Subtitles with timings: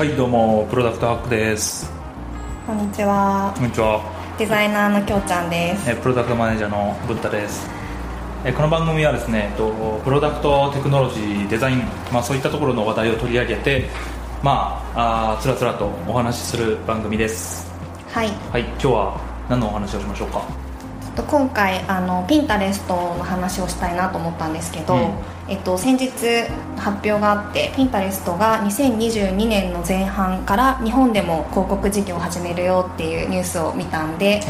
[0.00, 1.92] はいどうもプロダクトハックです。
[2.66, 3.52] こんにちは。
[3.54, 4.00] こんにちは。
[4.38, 5.90] デザイナーのきょうちゃんです。
[5.90, 7.68] えプロダクトマネージャーの文太です。
[8.46, 13.90] えこの番組はですねとプロダクトテクノロジーデザイン、まあ、そういったところの話題を取り上げて
[14.42, 17.70] まああつらつらとお話しする番組です。
[18.08, 18.28] はい。
[18.50, 20.40] はい今日は何のお話をしましょうか？
[20.40, 20.59] と
[21.24, 25.40] 今回あのピンタレストの話をしたいなと思ったんですけど、うん。
[25.50, 26.08] えっと、先日
[26.76, 34.40] 発表があってピンタレストが2022年の前半から日本でも広告事業を始めるよっていうニュースを見たんで、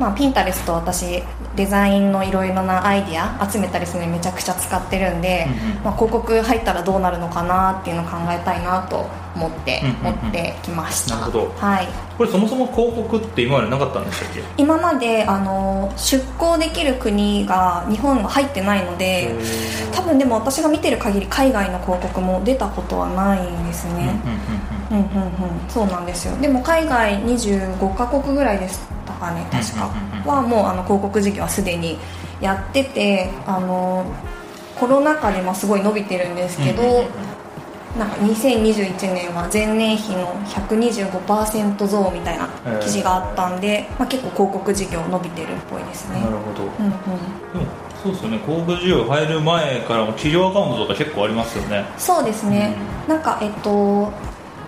[0.00, 1.22] まあ、ピンタレスト私
[1.54, 5.84] デザインのいろいろなアイディア集めたりするのにめちゃくちゃ使ってるんで、うんうん。
[5.84, 11.88] まあ、広告入ったらどうなるのかなっていうのを考えたいなと思って持ってきました、はい。
[12.18, 14.42] これそもそも広告って今までなかったんでしたっけ？
[14.56, 19.34] 今まであの出向できる国が日本は入ってないので
[19.94, 24.20] 多分でも私が見てる限り海外の広告も出たことはないですね。
[24.90, 25.12] うんうんうん
[25.68, 26.36] そうなんですよ。
[26.38, 29.90] でも海外25カ国ぐらいでしたかね確か。
[30.24, 31.98] はもうあの広告事業はすでに
[32.40, 34.04] やっててあの
[34.78, 37.04] コロナ禍でもすごい伸びてるんですけど、
[37.96, 42.48] なんか2021年は前年比の125%増みたいな
[42.80, 46.20] 記事があったんで、まあ、結構広告事業伸びてるっぽいですね。
[46.20, 46.64] なるほど。
[46.64, 46.92] うんうん。
[46.92, 47.66] でも
[48.02, 48.38] そうですよね。
[48.38, 51.84] 広告事業入る前からも企業アカウントとか結構ありますよね。
[51.96, 52.74] そうですね、
[53.08, 54.12] なんかえっと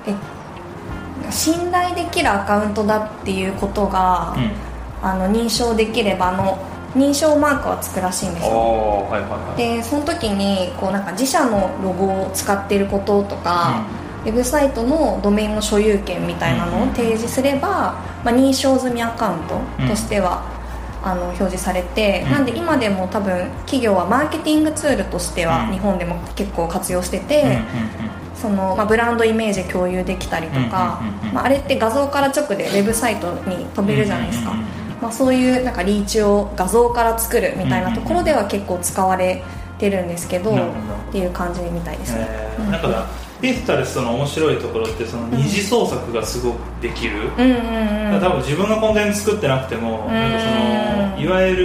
[0.07, 0.15] え
[1.31, 4.71] 信頼できるアカウントだっていうことが、うん。
[5.03, 6.59] あの認証できればあの
[6.95, 8.51] 認証マークはつくらしいんですよ。
[8.51, 9.57] はいはいはい。
[9.57, 13.85] でその時にこうなんか自社のロゴを使っていることとか、
[14.25, 20.43] ウェブサイトのドメインの所有権みたいなのを提示すれば、まあ、認証済みアカウントとしては、
[21.03, 22.31] あの表示されて、うん。
[22.33, 25.73] なんで今でも多分企業はマーケティングツールとしてはうん。
[25.73, 27.65] 日本でも結構活用してて、うんうんうん。
[28.35, 39.43] そのまあ、ブランドイメージ共有できたりとか、うんうんうんうんまあ、あれって画像から直でウェブサイトに飛べるじゃないですか、うんうんうんまあ、そういうなんかリーチを画像から作るみたいなところでは結構使われ
[39.79, 40.57] てるんですけど、っ
[41.11, 42.29] ていう感じみたいですね、
[42.59, 42.65] うん。
[42.67, 43.07] えーだから
[43.41, 48.21] ピスタレストの面白いところってその二次創作がすごくできる、うんうんうん。
[48.21, 51.57] 多分自分のコンテンツ作ってなくても、なんかそのいわゆ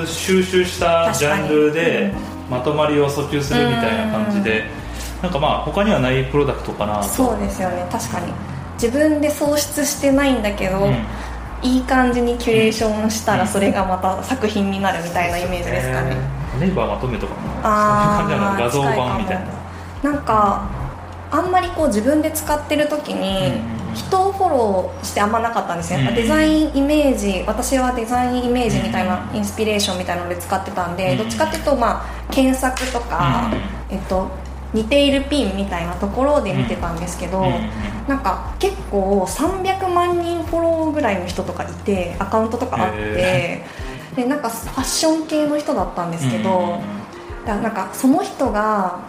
[0.00, 2.12] る収集したジャンルで
[2.50, 4.64] まとまりを訴求するみたいな感じで、
[5.22, 7.04] なんかまあ他にはないプロダクトかなと。
[7.04, 7.86] そうですよね。
[7.92, 8.32] 確かに。
[8.74, 11.04] 自分で創出してないんだけど、うん
[11.62, 17.40] いい感じにキュレーションしたらそれがまた作品になるみたいなイメージですかね、えーネイバーまとめとかも。
[17.40, 19.36] そういう感じなの画像版みたい
[20.02, 20.12] な。
[20.12, 20.68] なんか
[21.30, 33.50] あんまりこう自分で使ってる時にうん人をフォローしてあんまなかったんですよ、うんデザインイメージ私はデザインイメージみたいなインスピレーションみたいなので使ってたんで、うんどっちかっていうとまあ検索とか、
[33.90, 34.28] えっと、
[34.72, 37.70] 似ているピンみたいなところで見てたんですけど、うんうん
[38.08, 43.64] なんか結構300万人フォローぐらいの人とかいてアカウントとかあってへ
[44.16, 47.00] でなんかファッション系の人だったんですけど、うん
[47.46, 49.00] なんかその人が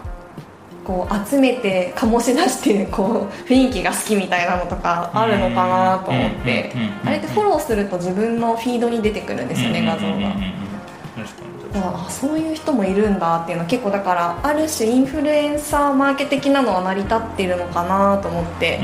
[0.84, 6.72] こう集めて醸し出してこう雰囲気が好きみたいなのとかあるのかなと思って
[7.04, 10.34] あれってフォローすると自分のフィードに出てくるんですよね画像が
[11.74, 18.80] あそういう人もいるんだっていうのは結構だからある種インフルエンサーマーケ的なのは成り立ってるのかなと思って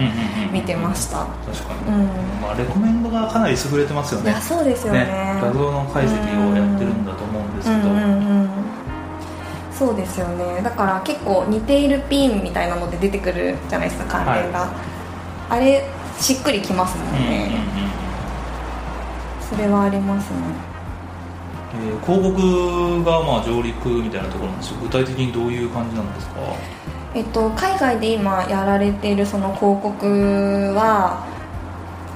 [0.53, 1.27] 見てました。
[1.47, 2.07] 確かに、うん。
[2.41, 4.31] まあ、レコメンドがかなり優れてますよね。
[4.31, 5.39] いやそうですよね。
[5.43, 8.49] 画像の解析をやってるんだと思うんですけど、うんうんうん
[9.79, 10.61] そうですよね。
[10.61, 14.69] だから結構似ているピンみたいなので出てくるじゃないですか関連が、
[15.49, 15.85] あれ
[16.19, 17.51] しっくりきますもんうんうんうんね、
[19.49, 20.68] それはありますね
[21.75, 24.77] えー広告がまあ上陸みたいなところなんですよ。
[24.83, 26.41] 具体的にどういう感じなんですか？
[27.15, 30.07] えっと、海外で今やられているその広告
[30.75, 31.27] は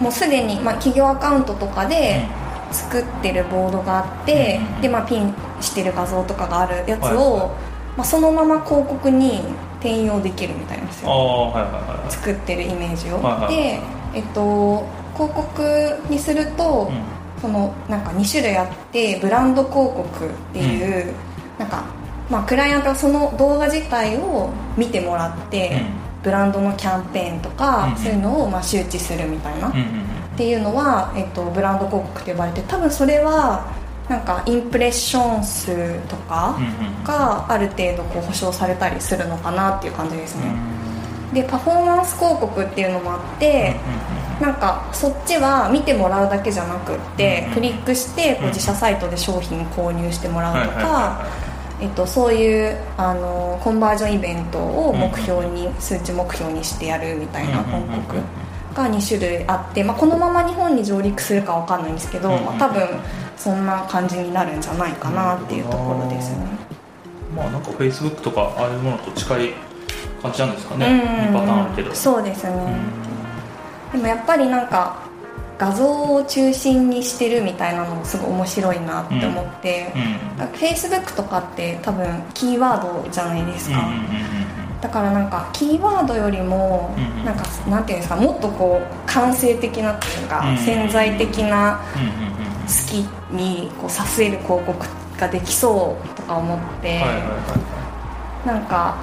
[0.01, 2.27] もうすでに、まあ、企業アカウントとかで
[2.71, 7.49] 作ってるボードがあって、うんで、まあ、ピンしてる画像とかがあるやつを、はいは
[7.97, 9.41] まあ、そのまま広告に
[9.81, 11.10] 転用できるみたいなんですよ。
[11.10, 12.10] はいはいはいはい。
[12.10, 13.57] 作ってるイメージを、はいはい。
[13.57, 13.81] で、
[14.15, 21.12] えっと、広告にすると、うんそのなんか2種類あってブランド広告っていう、
[21.59, 21.84] なんか、
[22.30, 25.83] まあ、クライアントはその動画自体を見てもらって、
[26.22, 33.71] ブランドのキャンペーンとか、うんそういうのをまあ周知するみたいな、うんうんっていうのは、えっと、ブランド広告と呼ばれて多分それは
[34.09, 37.04] なんかインプレッション数とかうんうんうん。
[37.04, 40.54] がある程度こう保証されたりするのかなっていう感じですね、
[41.34, 43.77] でパフォーマンス広告っていうのもあって、
[44.41, 48.49] なんかそっちは見てもらうだけじゃなくって、うんクリックしてこううん。
[48.49, 51.53] 自社サイトで商品購入してもらうとかは
[51.83, 58.17] えっと、そういうあのコンバージョンイベントを目標に、数値目標にしてやるみたいな広告
[58.73, 62.87] が2種類あって、まあ、このまま日本に上陸するかわかんないんですけど、まあ、多分
[63.37, 66.47] そんな感じになるんじゃないかなっていうところですね。
[67.34, 69.53] まあなんかフェイスブックとかああいうものと近い
[70.23, 71.93] 感じなんですかね、2パターンあるけど。
[71.93, 72.53] そうですね
[73.92, 75.03] でもやっぱりなんか
[75.59, 83.89] 画像を中心にしてるみたいなのもすごい面白いなって思って、うんうん、Facebook とかって多分キーワードじゃないですか、
[84.80, 86.92] だからなんかキーワードよりも
[87.24, 91.80] なんかなんていうんですかもっとこう感性的なっていうか潜在的な
[92.66, 92.95] 好き
[93.33, 94.74] にこうさせる広告
[95.21, 97.04] ができそうとか思って
[98.45, 98.97] なんか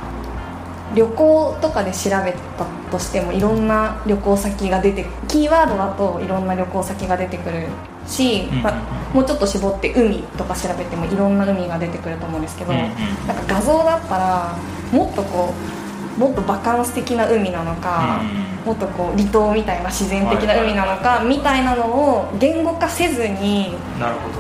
[0.96, 7.68] 旅行とかで調べたとしてもいろんな旅行先が出てキーワードだといろんな旅行先が出てくる
[8.08, 14.58] し、まあ、もうちょっと絞って海とか調べてもいろんな海が出てくると思うんですけど、なんか画像だったら
[14.92, 15.54] もっとこ
[16.18, 18.22] うもっとバカンス的な海なのか、
[18.66, 23.76] もっとこう離島みたいな自然的な海なのかみたいなのを言語化せずに、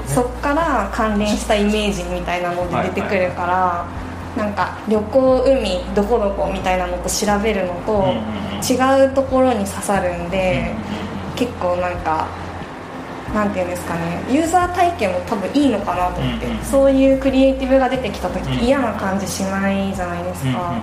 [0.07, 4.08] そこから関連したイメージみたいなので出てくるから。
[4.37, 8.13] なんか旅行海どこどこみたいなのと調べるのと
[8.61, 10.73] 違うところに刺さるんで
[11.35, 12.27] 結構なんか
[13.33, 20.81] なんていうんですかねユーザー体験も多分いいのかなと思ってそういうクリエイティブが出てきた時嫌な感じしないじゃないですか。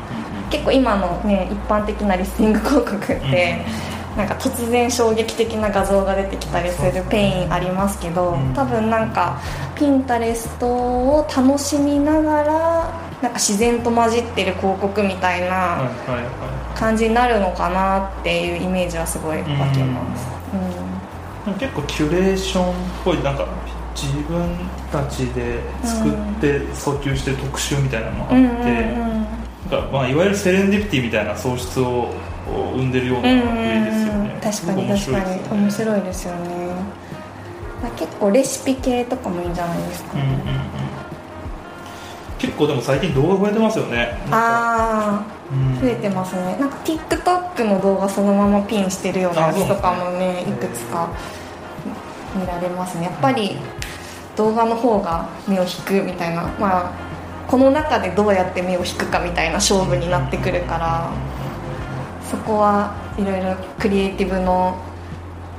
[0.51, 3.65] 結構今のね一般的なリスティング広告って
[4.17, 9.41] なんか突然衝撃的な画像が出てきたりするペインありますけど多分なんか
[9.75, 15.91] Pinterest を楽しみながらなんか自然と混じってる広告みたいな
[16.75, 20.29] 感じになるのかなっていうイメージはすごい湧きます、
[21.47, 22.75] うん、結構キュレーションっ
[23.05, 23.47] ぽいなんか
[23.95, 24.47] 自分
[24.93, 28.37] たちで作って訴求してる特集みたいなのもあって、
[29.75, 32.13] なんかまあいわゆるセレンディピティみたいな喪失を
[32.47, 35.61] 生んでるような雰囲気ですよね、確かに確かに。
[35.63, 37.07] 面白いですよね。
[37.97, 40.76] 結構レシピ系とかもいいんじゃないですか、ね、うんうんうん
[42.47, 44.17] 結構でも最近動画増えてますよね。
[44.31, 46.57] ああ、うん、増えてますね。
[46.61, 51.09] なんか TikTok の動画そのままピンしてるようなやつとかもねいくつか
[52.35, 53.05] 見られますね。
[53.05, 53.57] やっぱり
[54.37, 56.43] 動画の方が目を引くみたいな。
[56.59, 57.07] まあ
[57.49, 61.13] この中でどうやって目を引くかみたいな勝負になってくるから
[62.29, 64.77] そこはいろいろクリエイティブの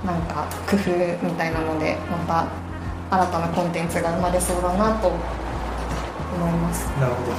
[0.05, 0.89] なんか工夫
[1.25, 2.47] みたいなのでまた
[3.09, 5.11] 新たなコンテンツが生まれそうだなと
[6.37, 6.85] 思います。
[6.99, 7.31] なるほど。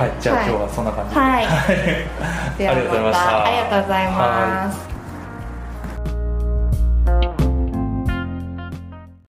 [0.00, 1.20] はいじゃあ、はい、今日はそんな感じで。
[1.20, 1.44] はい。
[2.56, 3.44] ではまた。
[3.44, 4.99] ありがとうございます